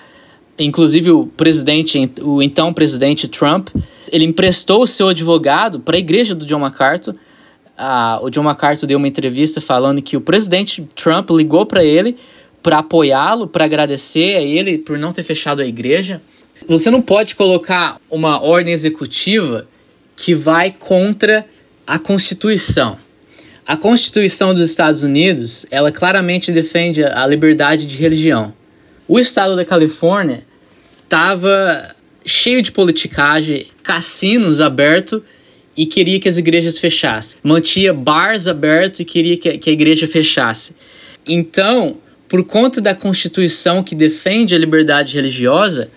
Inclusive 0.59 1.11
o 1.11 1.27
presidente, 1.27 2.13
o 2.21 2.43
então 2.43 2.73
presidente 2.75 3.29
Trump, 3.29 3.69
ele 4.11 4.25
emprestou 4.25 4.83
o 4.83 4.87
seu 4.87 5.09
advogado 5.09 5.81
para 5.81 5.97
a 5.97 5.99
igreja 5.99 6.35
do 6.35 6.45
John 6.45 6.59
MacArthur. 6.59 7.15
Ah, 7.77 8.19
o 8.23 8.29
John 8.31 8.43
MacArthur 8.43 8.87
deu 8.87 8.99
uma 8.99 9.09
entrevista 9.09 9.61
falando 9.61 10.03
que 10.03 10.17
o 10.17 10.21
presidente 10.21 10.87
Trump 10.95 11.31
ligou 11.31 11.65
para 11.65 11.85
ele 11.85 12.17
para 12.63 12.79
apoiá-lo, 12.79 13.47
para 13.47 13.65
agradecer 13.65 14.37
a 14.37 14.43
ele 14.43 14.77
por 14.77 14.99
não 14.99 15.13
ter 15.13 15.23
fechado 15.23 15.63
a 15.63 15.67
igreja. 15.67 16.21
Você 16.69 16.91
não 16.91 17.01
pode 17.01 17.35
colocar 17.35 17.99
uma 18.11 18.43
ordem 18.43 18.73
executiva 18.73 19.67
que 20.15 20.35
vai 20.35 20.71
contra 20.71 21.47
a 21.91 21.99
Constituição. 21.99 22.97
A 23.67 23.77
Constituição 23.77 24.55
dos 24.55 24.63
Estados 24.63 25.03
Unidos, 25.03 25.67
ela 25.73 25.91
claramente 25.91 26.53
defende 26.53 27.03
a 27.03 27.27
liberdade 27.27 27.85
de 27.85 27.97
religião. 27.97 28.55
O 29.09 29.19
estado 29.19 29.57
da 29.57 29.65
Califórnia 29.65 30.45
estava 31.03 31.97
cheio 32.25 32.63
de 32.63 32.71
politicagem, 32.71 33.67
cassinos 33.83 34.61
abertos 34.61 35.23
e 35.77 35.85
queria 35.85 36.21
que 36.21 36.29
as 36.29 36.39
igrejas 36.39 36.79
fechassem. 36.79 37.41
Mantinha 37.43 37.93
bars 37.93 38.47
abertos 38.47 39.01
e 39.01 39.05
queria 39.05 39.37
que, 39.37 39.59
que 39.59 39.71
a 39.71 39.73
igreja 39.73 40.07
fechasse. 40.07 40.77
Então, 41.27 41.99
por 42.29 42.45
conta 42.45 42.81
da 42.81 42.95
Constituição 42.95 43.83
que 43.83 43.97
defende 43.97 44.55
a 44.55 44.59
liberdade 44.59 45.17
religiosa 45.17 45.91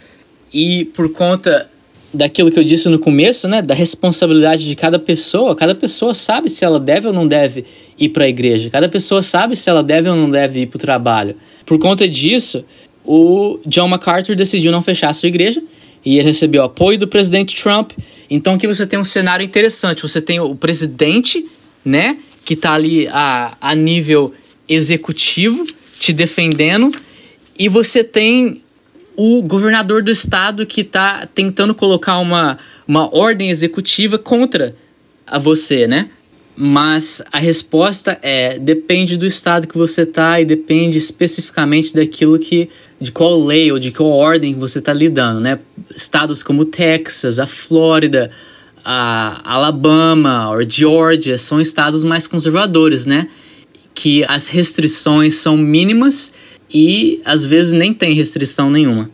e 0.52 0.86
por 0.86 1.14
conta 1.14 1.70
daquilo 2.14 2.52
que 2.52 2.60
eu 2.60 2.64
disse 2.64 2.88
no 2.90 3.00
começo, 3.00 3.48
né, 3.48 3.62
da 3.62 3.74
responsabilidade 3.74 4.66
de 4.66 4.76
cada 4.76 5.00
pessoa. 5.00 5.56
Cada 5.56 5.74
pessoa 5.74 6.14
sabe 6.14 6.50
se 6.50 6.64
ela 6.64 6.80
deve 6.80 7.08
ou 7.08 7.14
não 7.14 7.28
deve 7.28 7.66
ir 8.00 8.10
para 8.10 8.26
a 8.26 8.30
igreja. 8.30 8.70
Cada 8.70 8.88
pessoa 8.88 9.22
sabe 9.22 9.56
se 9.56 9.70
ela 9.70 9.82
deve 9.82 10.10
ou 10.10 10.16
não 10.16 10.30
deve 10.30 10.62
ir 10.62 10.68
para 10.68 10.78
o 10.78 10.80
trabalho. 10.80 11.36
Por 11.66 11.80
conta 11.80 12.08
disso, 12.08 12.64
o 13.04 13.60
John 13.66 13.88
MacArthur 13.88 14.36
decidiu 14.36 14.72
não 14.72 14.82
fechar 14.82 15.10
a 15.10 15.14
sua 15.14 15.28
igreja 15.28 15.62
e 16.06 16.18
ele 16.18 16.28
recebeu 16.28 16.64
apoio 16.64 16.98
do 16.98 17.08
presidente 17.08 17.56
Trump. 17.56 17.92
Então 18.30 18.56
aqui 18.56 18.68
você 18.68 18.86
tem 18.86 19.00
um 19.00 19.04
cenário 19.04 19.44
interessante. 19.44 20.02
Você 20.02 20.22
tem 20.22 20.40
o 20.40 20.56
presidente, 20.56 21.46
né, 21.84 22.18
que 22.46 22.54
está 22.54 22.74
ali 22.74 23.08
a, 23.08 23.58
a 23.60 23.74
nível 23.74 24.32
executivo 24.68 25.66
te 26.00 26.14
defendendo 26.14 26.92
e 27.58 27.70
você 27.70 28.04
tem 28.04 28.63
o 29.16 29.42
governador 29.42 30.02
do 30.02 30.12
estado 30.12 30.66
que 30.66 30.82
está 30.82 31.28
tentando 31.28 31.74
colocar 31.76 32.20
uma, 32.20 32.58
uma 32.88 33.14
ordem 33.16 33.50
executiva 33.50 34.18
contra 34.18 34.76
a 35.26 35.40
você, 35.40 35.88
né? 35.88 36.10
Mas 36.56 37.22
a 37.32 37.40
resposta 37.40 38.20
é 38.22 38.60
depende 38.60 39.18
do 39.18 39.26
estado 39.26 39.68
que 39.68 39.78
você 39.78 40.04
está 40.04 40.40
e 40.40 40.46
depende 40.46 40.98
especificamente 40.98 41.96
daquilo 41.96 42.38
que 42.38 42.70
de 43.02 43.12
qual 43.12 43.44
lei 43.44 43.72
ou 43.72 43.80
de 43.80 43.92
qual 43.92 44.10
ordem 44.10 44.54
você 44.54 44.80
está 44.80 44.94
lidando, 44.94 45.40
né? 45.40 45.60
Estados 45.96 46.44
como 46.44 46.64
Texas, 46.64 47.40
a 47.40 47.48
Flórida, 47.48 48.30
a 48.86 49.42
Alabama 49.52 50.52
ou 50.52 50.70
Georgia 50.70 51.38
são 51.38 51.60
estados 51.60 52.04
mais 52.04 52.28
conservadores, 52.28 53.06
né? 53.06 53.28
Que 53.96 54.24
as 54.26 54.48
restrições 54.48 55.36
são 55.36 55.58
mínimas 55.58 56.32
e 56.74 57.22
às 57.24 57.46
vezes 57.46 57.72
nem 57.72 57.94
tem 57.94 58.14
restrição 58.14 58.70
nenhuma. 58.70 59.10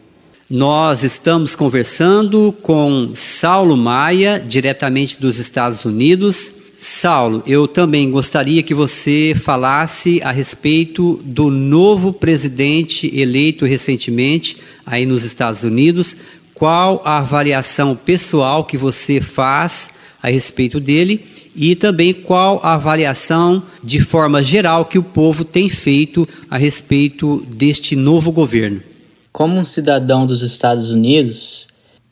Nós 0.50 1.04
estamos 1.04 1.56
conversando 1.56 2.52
com 2.64 3.12
Saulo 3.14 3.78
Maia, 3.78 4.40
diretamente 4.40 5.20
dos 5.20 5.38
Estados 5.38 5.86
Unidos. 5.86 6.56
Saulo, 6.76 7.44
eu 7.46 7.68
também 7.68 8.10
gostaria 8.10 8.64
que 8.64 8.74
você 8.74 9.36
falasse 9.40 10.22
a 10.24 10.32
respeito 10.32 11.20
do 11.24 11.52
novo 11.52 12.14
presidente 12.14 13.12
eleito 13.14 13.66
recentemente 13.66 14.58
aí 14.86 15.06
nos 15.06 15.24
Estados 15.24 15.64
Unidos. 15.64 16.18
Qual 16.56 17.02
a 17.06 17.20
avaliação 17.20 17.96
pessoal 17.96 18.64
que 18.64 18.78
você 18.78 19.22
faz 19.22 19.92
a 20.24 20.30
respeito 20.30 20.80
dele 20.80 21.24
e 21.62 21.76
também 21.76 22.14
qual 22.14 22.62
a 22.64 22.76
avaliação 22.76 23.62
de 23.84 24.00
forma 24.00 24.42
geral 24.42 24.86
que 24.86 24.98
o 24.98 25.04
povo 25.04 25.44
tem 25.44 25.68
feito 25.68 26.26
a 26.50 26.58
respeito 26.58 27.46
deste 27.54 27.98
novo 27.98 28.32
governo. 28.32 28.82
Como 29.34 29.60
um 29.60 29.66
cidadão 29.66 30.26
dos 30.26 30.42
Estados 30.42 30.90
Unidos, 30.90 31.68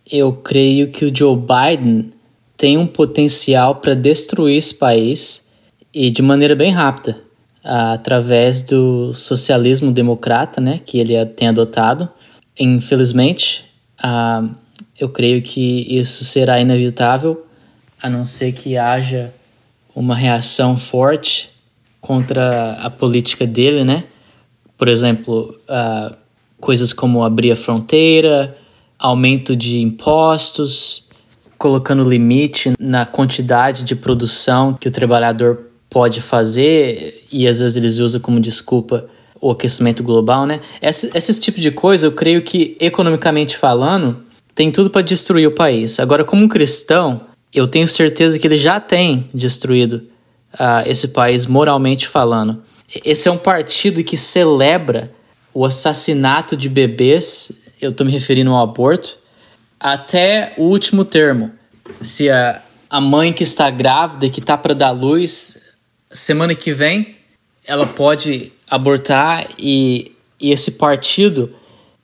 eu 0.05 0.33
creio 0.33 0.89
que 0.89 1.05
o 1.05 1.15
Joe 1.15 1.37
Biden 1.37 2.11
tem 2.57 2.77
um 2.77 2.85
potencial 2.85 3.75
para 3.75 3.93
destruir 3.93 4.57
esse 4.57 4.75
país 4.75 5.47
e 5.93 6.09
de 6.09 6.21
maneira 6.21 6.53
bem 6.53 6.71
rápida, 6.73 7.17
através 7.63 8.61
do 8.61 9.13
socialismo 9.13 9.93
democrata, 9.93 10.59
né, 10.59 10.77
que 10.85 10.99
ele 10.99 11.25
tem 11.25 11.47
adotado. 11.47 12.09
Infelizmente, 12.59 13.63
eu 14.99 15.07
creio 15.07 15.41
que 15.41 15.87
isso 15.89 16.25
será 16.25 16.59
inevitável, 16.59 17.45
a 18.01 18.09
não 18.09 18.25
ser 18.25 18.51
que 18.51 18.75
haja 18.75 19.33
uma 19.97 20.15
reação 20.15 20.77
forte 20.77 21.49
contra 21.99 22.73
a 22.73 22.87
política 22.87 23.47
dele, 23.47 23.83
né? 23.83 24.03
Por 24.77 24.87
exemplo, 24.87 25.59
uh, 25.67 26.15
coisas 26.61 26.93
como 26.93 27.23
abrir 27.23 27.51
a 27.51 27.55
fronteira, 27.55 28.55
aumento 28.99 29.55
de 29.55 29.79
impostos, 29.79 31.07
colocando 31.57 32.07
limite 32.07 32.73
na 32.79 33.07
quantidade 33.07 33.83
de 33.83 33.95
produção 33.95 34.75
que 34.75 34.87
o 34.87 34.91
trabalhador 34.91 35.71
pode 35.89 36.21
fazer 36.21 37.23
e 37.31 37.47
às 37.47 37.59
vezes 37.59 37.75
eles 37.75 37.97
usam 37.97 38.21
como 38.21 38.39
desculpa 38.39 39.09
o 39.41 39.49
aquecimento 39.49 40.03
global, 40.03 40.45
né? 40.45 40.61
Esse, 40.79 41.09
esse 41.15 41.39
tipo 41.39 41.59
de 41.59 41.71
coisa, 41.71 42.05
eu 42.05 42.11
creio 42.11 42.43
que 42.43 42.77
economicamente 42.79 43.57
falando, 43.57 44.23
tem 44.53 44.69
tudo 44.69 44.91
para 44.91 45.01
destruir 45.01 45.47
o 45.47 45.55
país. 45.55 45.99
Agora, 45.99 46.23
como 46.23 46.47
cristão, 46.47 47.21
eu 47.53 47.67
tenho 47.67 47.87
certeza 47.87 48.37
que 48.37 48.47
ele 48.47 48.57
já 48.57 48.79
tem 48.79 49.29
destruído 49.33 50.07
uh, 50.53 50.87
esse 50.87 51.09
país 51.09 51.45
moralmente 51.45 52.07
falando. 52.07 52.63
Esse 53.03 53.27
é 53.27 53.31
um 53.31 53.37
partido 53.37 54.03
que 54.03 54.17
celebra 54.17 55.11
o 55.53 55.65
assassinato 55.65 56.55
de 56.55 56.69
bebês, 56.69 57.51
eu 57.81 57.91
estou 57.91 58.05
me 58.05 58.11
referindo 58.11 58.51
ao 58.51 58.61
aborto, 58.61 59.17
até 59.79 60.53
o 60.57 60.63
último 60.63 61.03
termo. 61.03 61.51
Se 62.01 62.29
a, 62.29 62.61
a 62.89 63.01
mãe 63.01 63.33
que 63.33 63.43
está 63.43 63.69
grávida 63.69 64.29
que 64.29 64.39
está 64.39 64.57
para 64.57 64.73
dar 64.73 64.91
luz, 64.91 65.61
semana 66.11 66.53
que 66.53 66.71
vem, 66.71 67.15
ela 67.65 67.85
pode 67.85 68.51
abortar 68.69 69.49
e, 69.57 70.11
e 70.39 70.51
esse 70.51 70.73
partido 70.73 71.53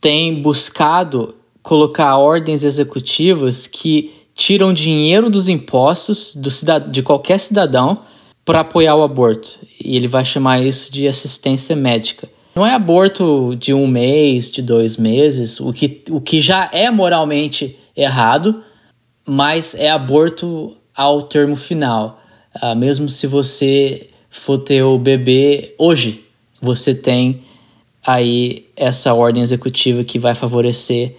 tem 0.02 0.42
buscado 0.42 1.36
colocar 1.62 2.18
ordens 2.18 2.64
executivas 2.64 3.68
que 3.68 4.23
tiram 4.36 4.74
dinheiro 4.74 5.30
dos 5.30 5.48
impostos 5.48 6.36
do 6.36 6.50
de 6.92 7.04
qualquer 7.04 7.40
cidadão 7.40 8.00
para 8.44 8.62
apoiar 8.62 8.96
o 8.96 9.04
aborto. 9.04 9.60
E 9.84 9.96
ele 9.96 10.08
vai 10.08 10.26
chamar 10.26 10.62
isso 10.62 10.92
de 10.92 11.08
assistência 11.08 11.76
médica. 11.76 12.28
Não 12.56 12.66
é 12.66 12.74
aborto 12.74 13.56
de 13.56 13.74
um 13.74 13.88
mês, 13.88 14.52
de 14.52 14.62
dois 14.62 14.98
meses, 14.98 15.60
o 15.60 15.74
que, 15.74 16.04
o 16.12 16.22
que 16.22 16.40
já 16.40 16.70
é 16.72 16.92
moralmente 16.92 17.78
errado, 17.96 18.64
mas 19.26 19.74
é 19.74 19.90
aborto 19.90 20.78
ao 20.96 21.24
termo 21.24 21.56
final. 21.56 22.22
Ah, 22.54 22.76
mesmo 22.76 23.10
se 23.10 23.26
você 23.26 24.08
for 24.30 24.60
ter 24.60 24.84
o 24.84 25.00
bebê 25.00 25.74
hoje, 25.80 26.24
você 26.62 26.94
tem 26.94 27.42
aí 28.06 28.68
essa 28.76 29.14
ordem 29.14 29.42
executiva 29.42 30.04
que 30.04 30.20
vai 30.20 30.36
favorecer 30.36 31.16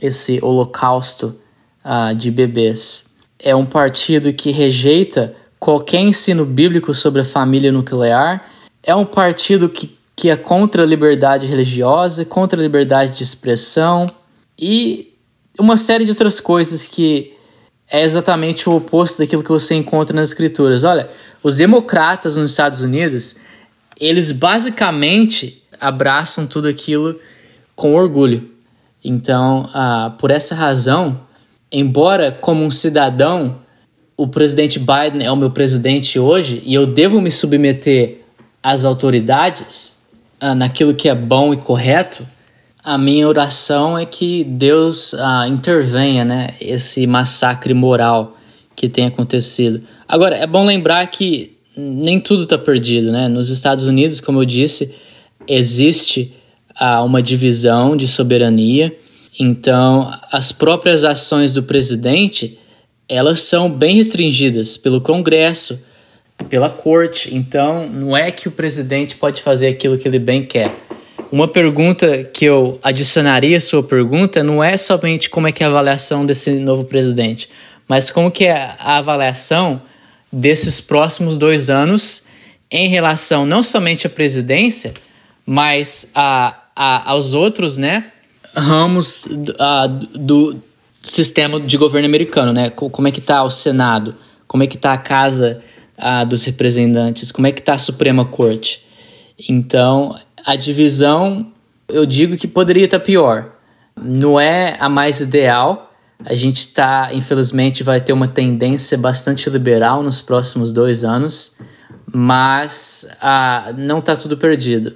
esse 0.00 0.38
holocausto 0.42 1.36
ah, 1.82 2.12
de 2.12 2.30
bebês. 2.30 3.06
É 3.38 3.54
um 3.54 3.66
partido 3.66 4.32
que 4.32 4.50
rejeita 4.50 5.34
qualquer 5.58 6.00
ensino 6.00 6.44
bíblico 6.44 6.94
sobre 6.94 7.22
a 7.22 7.24
família 7.24 7.72
nuclear. 7.72 8.44
É 8.82 8.94
um 8.94 9.04
partido 9.04 9.68
que, 9.68 9.96
que 10.14 10.30
é 10.30 10.36
contra 10.36 10.82
a 10.82 10.86
liberdade 10.86 11.46
religiosa, 11.46 12.24
contra 12.24 12.58
a 12.58 12.62
liberdade 12.62 13.16
de 13.16 13.22
expressão 13.22 14.06
e 14.58 15.14
uma 15.58 15.76
série 15.76 16.04
de 16.04 16.10
outras 16.10 16.40
coisas 16.40 16.86
que 16.86 17.34
é 17.90 18.02
exatamente 18.02 18.68
o 18.68 18.76
oposto 18.76 19.18
daquilo 19.18 19.42
que 19.42 19.50
você 19.50 19.74
encontra 19.74 20.14
nas 20.14 20.28
escrituras. 20.28 20.84
Olha, 20.84 21.08
os 21.42 21.56
democratas 21.56 22.36
nos 22.36 22.50
Estados 22.50 22.82
Unidos, 22.82 23.36
eles 23.98 24.30
basicamente 24.30 25.62
abraçam 25.80 26.46
tudo 26.46 26.68
aquilo 26.68 27.18
com 27.74 27.94
orgulho. 27.94 28.50
Então, 29.02 29.70
ah, 29.72 30.14
por 30.18 30.30
essa 30.30 30.54
razão, 30.54 31.20
embora 31.70 32.32
como 32.32 32.64
um 32.64 32.70
cidadão 32.70 33.58
o 34.16 34.26
presidente 34.26 34.78
Biden 34.78 35.24
é 35.24 35.30
o 35.30 35.36
meu 35.36 35.50
presidente 35.50 36.18
hoje 36.18 36.60
e 36.66 36.74
eu 36.74 36.86
devo 36.86 37.20
me 37.20 37.30
submeter 37.30 38.22
às 38.60 38.84
autoridades 38.84 40.02
ah, 40.40 40.54
naquilo 40.54 40.94
que 40.94 41.08
é 41.08 41.14
bom 41.14 41.52
e 41.54 41.56
correto, 41.56 42.26
a 42.82 42.96
minha 42.96 43.28
oração 43.28 43.98
é 43.98 44.06
que 44.06 44.44
Deus 44.44 45.14
ah, 45.14 45.46
intervenha, 45.48 46.24
né? 46.24 46.54
Esse 46.60 47.06
massacre 47.06 47.74
moral 47.74 48.36
que 48.74 48.88
tem 48.88 49.06
acontecido. 49.06 49.82
Agora, 50.06 50.36
é 50.36 50.46
bom 50.46 50.64
lembrar 50.64 51.06
que 51.08 51.56
nem 51.76 52.18
tudo 52.18 52.44
está 52.44 52.56
perdido, 52.56 53.12
né? 53.12 53.28
Nos 53.28 53.50
Estados 53.50 53.86
Unidos, 53.86 54.20
como 54.20 54.40
eu 54.40 54.44
disse, 54.44 54.94
existe 55.46 56.34
ah, 56.74 57.02
uma 57.02 57.22
divisão 57.22 57.96
de 57.96 58.08
soberania, 58.08 58.96
então 59.38 60.12
as 60.30 60.52
próprias 60.52 61.04
ações 61.04 61.52
do 61.52 61.62
presidente 61.62 62.58
elas 63.08 63.40
são 63.40 63.70
bem 63.70 63.96
restringidas 63.96 64.76
pelo 64.76 65.00
Congresso, 65.00 65.82
pela 66.48 66.68
corte. 66.68 67.34
Então, 67.34 67.88
não 67.88 68.16
é 68.16 68.30
que 68.30 68.46
o 68.46 68.52
presidente 68.52 69.16
pode 69.16 69.40
fazer 69.40 69.68
aquilo 69.68 69.96
que 69.96 70.06
ele 70.06 70.18
bem 70.18 70.44
quer. 70.44 70.70
Uma 71.32 71.48
pergunta 71.48 72.24
que 72.24 72.44
eu 72.44 72.78
adicionaria 72.82 73.56
à 73.56 73.60
sua 73.60 73.82
pergunta 73.82 74.42
não 74.42 74.62
é 74.62 74.76
somente 74.76 75.28
como 75.30 75.46
é 75.46 75.52
que 75.52 75.62
é 75.62 75.66
a 75.66 75.70
avaliação 75.70 76.24
desse 76.24 76.52
novo 76.52 76.84
presidente, 76.84 77.48
mas 77.86 78.10
como 78.10 78.30
que 78.30 78.44
é 78.44 78.52
a 78.52 78.98
avaliação 78.98 79.80
desses 80.30 80.80
próximos 80.80 81.36
dois 81.38 81.70
anos 81.70 82.26
em 82.70 82.88
relação 82.88 83.46
não 83.46 83.62
somente 83.62 84.06
à 84.06 84.10
presidência, 84.10 84.92
mas 85.44 86.10
a, 86.14 86.54
a 86.76 87.10
aos 87.10 87.34
outros, 87.34 87.76
né, 87.76 88.12
ramos 88.54 89.28
a, 89.58 89.86
do 89.86 90.56
sistema 91.02 91.60
de 91.60 91.76
governo 91.76 92.06
americano, 92.06 92.52
né? 92.52 92.70
Como 92.70 93.08
é 93.08 93.10
que 93.10 93.20
está 93.20 93.42
o 93.42 93.50
Senado? 93.50 94.14
Como 94.46 94.62
é 94.62 94.66
que 94.66 94.76
está 94.76 94.92
a 94.92 94.98
Casa 94.98 95.60
a, 95.96 96.24
dos 96.24 96.44
Representantes? 96.44 97.32
Como 97.32 97.46
é 97.46 97.52
que 97.52 97.60
está 97.60 97.74
a 97.74 97.78
Suprema 97.78 98.24
Corte? 98.24 98.84
Então, 99.48 100.18
a 100.44 100.56
divisão, 100.56 101.52
eu 101.88 102.04
digo 102.04 102.36
que 102.36 102.48
poderia 102.48 102.84
estar 102.84 102.98
tá 102.98 103.04
pior. 103.04 103.52
Não 103.96 104.38
é 104.38 104.76
a 104.78 104.88
mais 104.88 105.20
ideal, 105.20 105.88
a 106.24 106.34
gente 106.34 106.58
está, 106.58 107.10
infelizmente, 107.12 107.82
vai 107.82 108.00
ter 108.00 108.12
uma 108.12 108.26
tendência 108.26 108.98
bastante 108.98 109.48
liberal 109.48 110.02
nos 110.02 110.20
próximos 110.20 110.72
dois 110.72 111.04
anos, 111.04 111.56
mas 112.12 113.08
ah, 113.20 113.72
não 113.76 114.00
está 114.00 114.16
tudo 114.16 114.36
perdido 114.36 114.94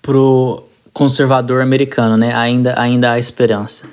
para 0.00 0.16
o 0.16 0.64
conservador 0.94 1.60
americano, 1.60 2.16
né? 2.16 2.32
Ainda, 2.34 2.80
ainda 2.80 3.12
há 3.12 3.18
esperança. 3.18 3.86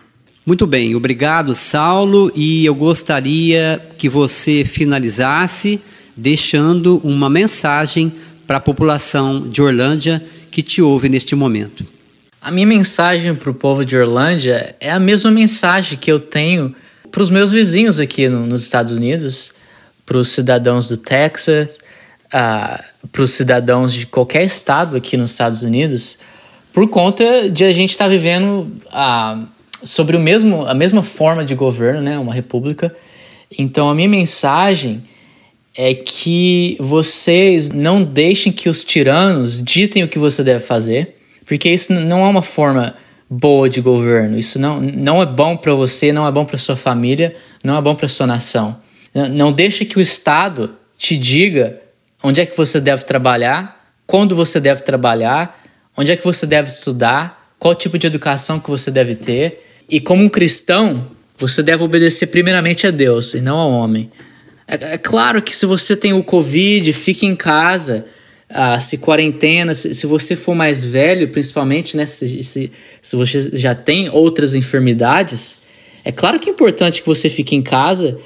Muito 0.45 0.65
bem, 0.65 0.95
obrigado, 0.95 1.53
Saulo. 1.53 2.31
E 2.35 2.65
eu 2.65 2.73
gostaria 2.73 3.81
que 3.97 4.07
você 4.07 4.63
finalizasse 4.63 5.81
deixando 6.15 7.01
uma 7.03 7.29
mensagem 7.29 8.11
para 8.45 8.57
a 8.57 8.61
população 8.61 9.49
de 9.49 9.61
Orlândia 9.61 10.21
que 10.51 10.61
te 10.61 10.81
ouve 10.81 11.09
neste 11.09 11.35
momento. 11.35 11.85
A 12.39 12.51
minha 12.51 12.67
mensagem 12.67 13.35
para 13.35 13.49
o 13.49 13.53
povo 13.53 13.85
de 13.85 13.97
Orlândia 13.97 14.75
é 14.79 14.91
a 14.91 14.99
mesma 14.99 15.31
mensagem 15.31 15.97
que 15.97 16.11
eu 16.11 16.19
tenho 16.19 16.75
para 17.11 17.21
os 17.21 17.29
meus 17.29 17.51
vizinhos 17.51 17.99
aqui 17.99 18.27
no, 18.27 18.45
nos 18.45 18.63
Estados 18.63 18.93
Unidos, 18.93 19.53
para 20.05 20.17
os 20.17 20.29
cidadãos 20.29 20.87
do 20.87 20.97
Texas, 20.97 21.77
uh, 22.27 22.83
para 23.11 23.21
os 23.21 23.31
cidadãos 23.31 23.93
de 23.93 24.05
qualquer 24.05 24.43
estado 24.43 24.97
aqui 24.97 25.15
nos 25.17 25.31
Estados 25.31 25.61
Unidos, 25.61 26.17
por 26.73 26.89
conta 26.89 27.49
de 27.49 27.63
a 27.63 27.71
gente 27.71 27.91
estar 27.91 28.05
tá 28.05 28.09
vivendo 28.09 28.71
uh, 28.87 29.47
sobre 29.83 30.15
o 30.15 30.19
mesmo, 30.19 30.65
a 30.65 30.73
mesma 30.73 31.03
forma 31.03 31.43
de 31.43 31.55
governo, 31.55 32.01
né, 32.01 32.17
uma 32.17 32.33
república. 32.33 32.95
Então 33.57 33.89
a 33.89 33.95
minha 33.95 34.09
mensagem 34.09 35.03
é 35.75 35.93
que 35.93 36.77
vocês 36.79 37.71
não 37.71 38.03
deixem 38.03 38.51
que 38.51 38.69
os 38.69 38.83
tiranos 38.83 39.61
ditem 39.61 40.03
o 40.03 40.07
que 40.07 40.19
você 40.19 40.43
deve 40.43 40.63
fazer 40.63 41.15
porque 41.51 41.69
isso 41.69 41.93
não 41.93 42.19
é 42.25 42.29
uma 42.29 42.41
forma 42.41 42.95
boa 43.29 43.69
de 43.69 43.81
governo. 43.81 44.37
Isso 44.37 44.57
não, 44.57 44.79
não 44.79 45.21
é 45.21 45.25
bom 45.25 45.57
para 45.57 45.73
você, 45.73 46.13
não 46.13 46.25
é 46.25 46.31
bom 46.31 46.45
para 46.45 46.57
sua 46.57 46.77
família, 46.77 47.35
não 47.61 47.77
é 47.77 47.81
bom 47.81 47.93
para 47.93 48.07
sua 48.07 48.25
nação. 48.25 48.77
Não, 49.13 49.27
não 49.27 49.51
deixe 49.51 49.83
que 49.83 49.97
o 49.97 50.01
Estado 50.01 50.75
te 50.97 51.17
diga 51.17 51.81
onde 52.23 52.39
é 52.39 52.45
que 52.45 52.55
você 52.55 52.79
deve 52.79 53.03
trabalhar, 53.03 53.93
quando 54.07 54.33
você 54.33 54.61
deve 54.61 54.83
trabalhar, 54.83 55.60
onde 55.95 56.11
é 56.11 56.17
que 56.17 56.23
você 56.23 56.45
deve 56.45 56.69
estudar, 56.69 57.53
qual 57.59 57.75
tipo 57.75 57.97
de 57.97 58.07
educação 58.07 58.59
que 58.59 58.69
você 58.69 58.89
deve 58.89 59.15
ter. 59.15 59.65
E 59.89 59.99
como 59.99 60.23
um 60.23 60.29
cristão, 60.29 61.11
você 61.37 61.61
deve 61.61 61.83
obedecer 61.83 62.27
primeiramente 62.27 62.87
a 62.87 62.91
Deus 62.91 63.33
e 63.33 63.41
não 63.41 63.57
ao 63.57 63.71
homem. 63.71 64.11
É, 64.67 64.93
é 64.93 64.97
claro 64.97 65.41
que 65.41 65.55
se 65.55 65.65
você 65.65 65.95
tem 65.95 66.13
o 66.13 66.23
Covid, 66.23 66.91
fique 66.93 67.25
em 67.25 67.35
casa 67.35 68.07
ah, 68.53 68.79
se 68.79 68.97
quarentena, 68.97 69.73
se, 69.73 69.93
se, 69.93 70.05
você 70.05 70.35
for 70.35 70.53
mais 70.53 70.83
velho, 70.83 71.29
principalmente, 71.29 71.95
né, 71.95 72.05
se, 72.05 72.43
se, 72.43 72.71
se 73.01 73.15
você 73.15 73.41
já 73.53 73.73
tem 73.73 74.09
outras 74.09 74.53
enfermidades, 74.53 75.61
é 76.03 76.11
claro 76.11 76.39
que 76.39 76.49
é 76.49 76.53
importante 76.53 77.01
que 77.01 77.07
você 77.07 77.29
fique 77.29 77.55
em 77.55 77.61
casa, 77.61 78.19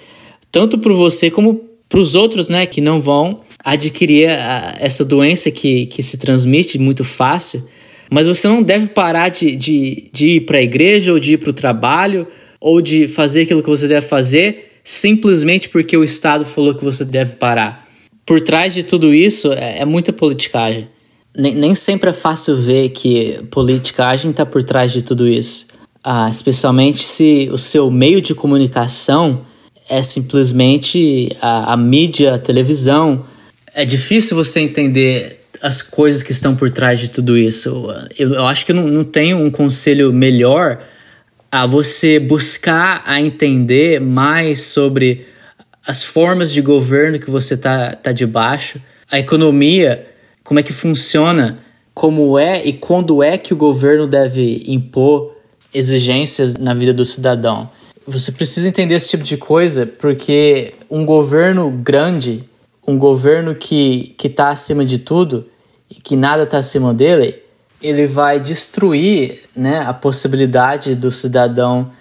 tanto 0.51 0.77
para 0.77 0.93
você 0.93 1.29
como 1.29 1.61
para 1.87 1.99
os 1.99 2.15
outros, 2.15 2.49
né, 2.49 2.65
que 2.65 2.81
não 2.81 2.99
vão 2.99 3.41
adquirir 3.65 4.29
a, 4.29 4.77
essa 4.79 5.03
doença 5.03 5.51
que, 5.51 5.87
que 5.87 6.01
se 6.01 6.17
transmite 6.17 6.79
muito 6.79 7.03
fácil. 7.03 7.67
Mas 8.09 8.27
você 8.27 8.47
não 8.47 8.61
deve 8.61 8.87
parar 8.87 9.29
de, 9.29 9.55
de, 9.55 10.09
de 10.13 10.27
ir 10.35 10.41
para 10.41 10.59
a 10.59 10.61
igreja 10.61 11.11
ou 11.11 11.19
de 11.19 11.33
ir 11.33 11.37
para 11.37 11.49
o 11.49 11.53
trabalho 11.53 12.27
ou 12.61 12.79
de 12.79 13.07
fazer 13.07 13.41
aquilo 13.41 13.63
que 13.63 13.69
você 13.69 13.87
deve 13.87 14.07
fazer 14.07 14.71
simplesmente 14.83 15.67
porque 15.67 15.97
o 15.97 16.03
Estado 16.03 16.45
falou 16.45 16.75
que 16.75 16.83
você 16.83 17.03
deve 17.03 17.37
parar 17.37 17.85
por 18.25 18.41
trás 18.41 18.73
de 18.73 18.83
tudo 18.83 19.13
isso 19.13 19.53
é, 19.53 19.79
é 19.79 19.85
muita 19.85 20.11
politicagem. 20.11 20.89
Nem, 21.37 21.53
nem, 21.53 21.75
sempre 21.75 22.09
é 22.09 22.13
fácil 22.13 22.55
ver 22.55 22.89
que 22.89 23.39
politicagem 23.51 24.31
está 24.31 24.45
por 24.45 24.63
trás 24.63 24.91
de 24.91 25.03
tudo 25.03 25.27
isso. 25.27 25.67
Ah, 26.03 26.29
especialmente 26.29 27.03
se 27.03 27.49
o 27.51 27.57
seu 27.57 27.91
meio 27.91 28.21
de 28.21 28.33
comunicação 28.33 29.41
é 29.87 30.01
simplesmente 30.01 31.35
a, 31.41 31.73
a 31.73 31.77
mídia, 31.77 32.35
a 32.35 32.39
televisão. 32.39 33.25
É 33.77 33.83
difícil 33.83 34.37
você 34.37 34.61
entender 34.61 35.41
as 35.61 35.81
coisas 35.81 36.23
que 36.23 36.31
estão 36.31 36.55
por 36.55 36.69
trás 36.69 36.97
de 36.97 37.09
tudo 37.09 37.37
isso. 37.37 37.87
Eu, 38.17 38.33
eu 38.35 38.45
acho 38.45 38.65
que 38.65 38.71
não, 38.71 38.87
não 38.87 39.03
tenho 39.03 39.37
um 39.37 39.51
conselho 39.51 40.13
melhor 40.13 40.79
a 41.51 41.67
você 41.67 42.17
buscar 42.17 43.03
a 43.05 43.19
entender 43.19 43.99
mais 43.99 44.61
sobre 44.61 45.27
as 45.85 46.03
formas 46.03 46.53
de 46.53 46.61
governo 46.61 47.19
que 47.19 47.29
você 47.29 47.55
está 47.55 47.93
tá 47.93 48.13
debaixo, 48.13 48.81
a 49.11 49.19
economia, 49.19 50.07
como 50.41 50.57
é 50.57 50.63
que 50.63 50.71
funciona, 50.71 51.59
como 51.93 52.39
é 52.39 52.65
e 52.65 52.71
quando 52.71 53.21
é 53.21 53.37
que 53.37 53.53
o 53.53 53.57
governo 53.57 54.07
deve 54.07 54.63
impor 54.67 55.35
exigências 55.73 56.55
na 56.55 56.73
vida 56.73 56.93
do 56.93 57.03
cidadão. 57.03 57.69
Você 58.07 58.31
precisa 58.31 58.69
entender 58.69 58.95
esse 58.95 59.09
tipo 59.09 59.23
de 59.23 59.35
coisa 59.35 59.85
porque 59.85 60.73
um 60.89 61.05
governo 61.05 61.69
grande, 61.69 62.43
um 62.87 62.97
governo 62.97 63.55
que 63.55 64.15
está 64.23 64.49
acima 64.49 64.85
de 64.85 64.99
tudo 64.99 65.47
e 65.89 65.95
que 65.95 66.15
nada 66.15 66.43
está 66.43 66.57
acima 66.57 66.93
dele, 66.93 67.41
ele 67.81 68.07
vai 68.07 68.39
destruir 68.39 69.41
né, 69.55 69.79
a 69.85 69.93
possibilidade 69.93 70.95
do 70.95 71.11
cidadão 71.11 71.91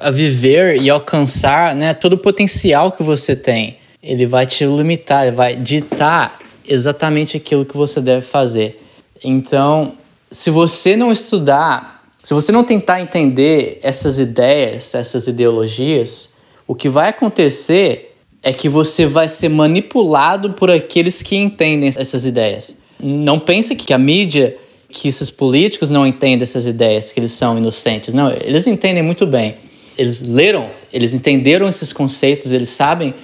a 0.00 0.10
viver 0.10 0.80
e 0.80 0.88
alcançar 0.88 1.74
né, 1.74 1.92
todo 1.92 2.14
o 2.14 2.18
potencial 2.18 2.92
que 2.92 3.02
você 3.02 3.36
tem. 3.36 3.78
Ele 4.02 4.26
vai 4.26 4.46
te 4.46 4.64
limitar, 4.64 5.26
ele 5.26 5.36
vai 5.36 5.56
ditar 5.56 6.38
exatamente 6.66 7.36
aquilo 7.36 7.64
que 7.64 7.76
você 7.76 8.00
deve 8.00 8.24
fazer. 8.24 8.82
Então, 9.22 9.94
se 10.30 10.50
você 10.50 10.96
não 10.96 11.12
estudar, 11.12 12.02
se 12.22 12.32
você 12.32 12.50
não 12.50 12.64
tentar 12.64 13.00
entender 13.00 13.78
essas 13.82 14.18
ideias, 14.18 14.94
essas 14.94 15.28
ideologias, 15.28 16.34
o 16.66 16.74
que 16.74 16.88
vai 16.88 17.10
acontecer 17.10 18.05
é 18.46 18.52
que 18.52 18.68
você 18.68 19.06
vai 19.06 19.28
ser 19.28 19.48
manipulado 19.48 20.52
por 20.52 20.70
aqueles 20.70 21.22
que 21.22 21.36
entendem 21.36 21.88
essas 21.88 22.24
ideias. 22.24 22.78
Não 22.98 23.38
pense 23.38 23.74
que 23.74 23.92
a 23.92 23.98
mídia, 23.98 24.56
que 24.88 25.08
esses 25.08 25.28
políticos 25.28 25.90
não 25.90 26.06
entendem 26.06 26.42
essas 26.42 26.66
ideias, 26.66 27.12
que 27.12 27.20
eles 27.20 27.32
são 27.32 27.58
inocentes. 27.58 28.14
Não, 28.14 28.30
eles 28.30 28.66
entendem 28.66 29.02
muito 29.02 29.26
bem 29.26 29.56
eles 29.96 30.20
leram, 30.20 30.70
eles 30.92 31.14
entenderam 31.14 31.68
esses 31.68 31.92
conceitos, 31.92 32.52
eles 32.52 32.68
sabem 32.68 33.14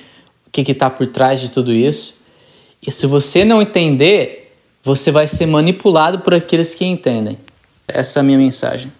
o 0.47 0.51
que 0.51 0.73
está 0.73 0.89
por 0.89 1.07
trás 1.07 1.41
de 1.41 1.51
tudo 1.51 1.73
isso. 1.73 2.23
E 2.85 2.91
se 2.91 3.07
você 3.07 3.45
não 3.45 3.61
entender, 3.61 4.53
você 4.83 5.11
vai 5.11 5.27
ser 5.27 5.47
manipulado 5.47 6.21
por 6.21 6.35
aqueles 6.35 6.75
que 6.75 6.85
entendem. 6.85 7.39
Essa 7.87 8.19
é 8.19 8.21
a 8.21 8.23
minha 8.23 8.39
mensagem. 8.39 8.91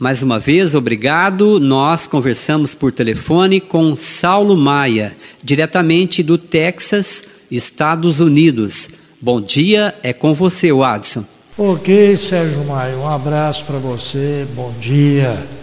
Mais 0.00 0.22
uma 0.22 0.38
vez, 0.38 0.74
obrigado. 0.74 1.60
Nós 1.60 2.06
conversamos 2.06 2.74
por 2.74 2.90
telefone 2.90 3.60
com 3.60 3.94
Saulo 3.94 4.56
Maia, 4.56 5.12
diretamente 5.44 6.22
do 6.22 6.38
Texas, 6.38 7.22
Estados 7.50 8.18
Unidos. 8.18 8.88
Bom 9.20 9.42
dia, 9.42 9.94
é 10.02 10.14
com 10.14 10.32
você, 10.32 10.72
Watson. 10.72 11.22
Ok, 11.58 12.16
Sérgio 12.16 12.64
Maia, 12.64 12.96
um 12.96 13.06
abraço 13.06 13.62
para 13.66 13.78
você, 13.78 14.48
bom 14.56 14.72
dia. 14.80 15.59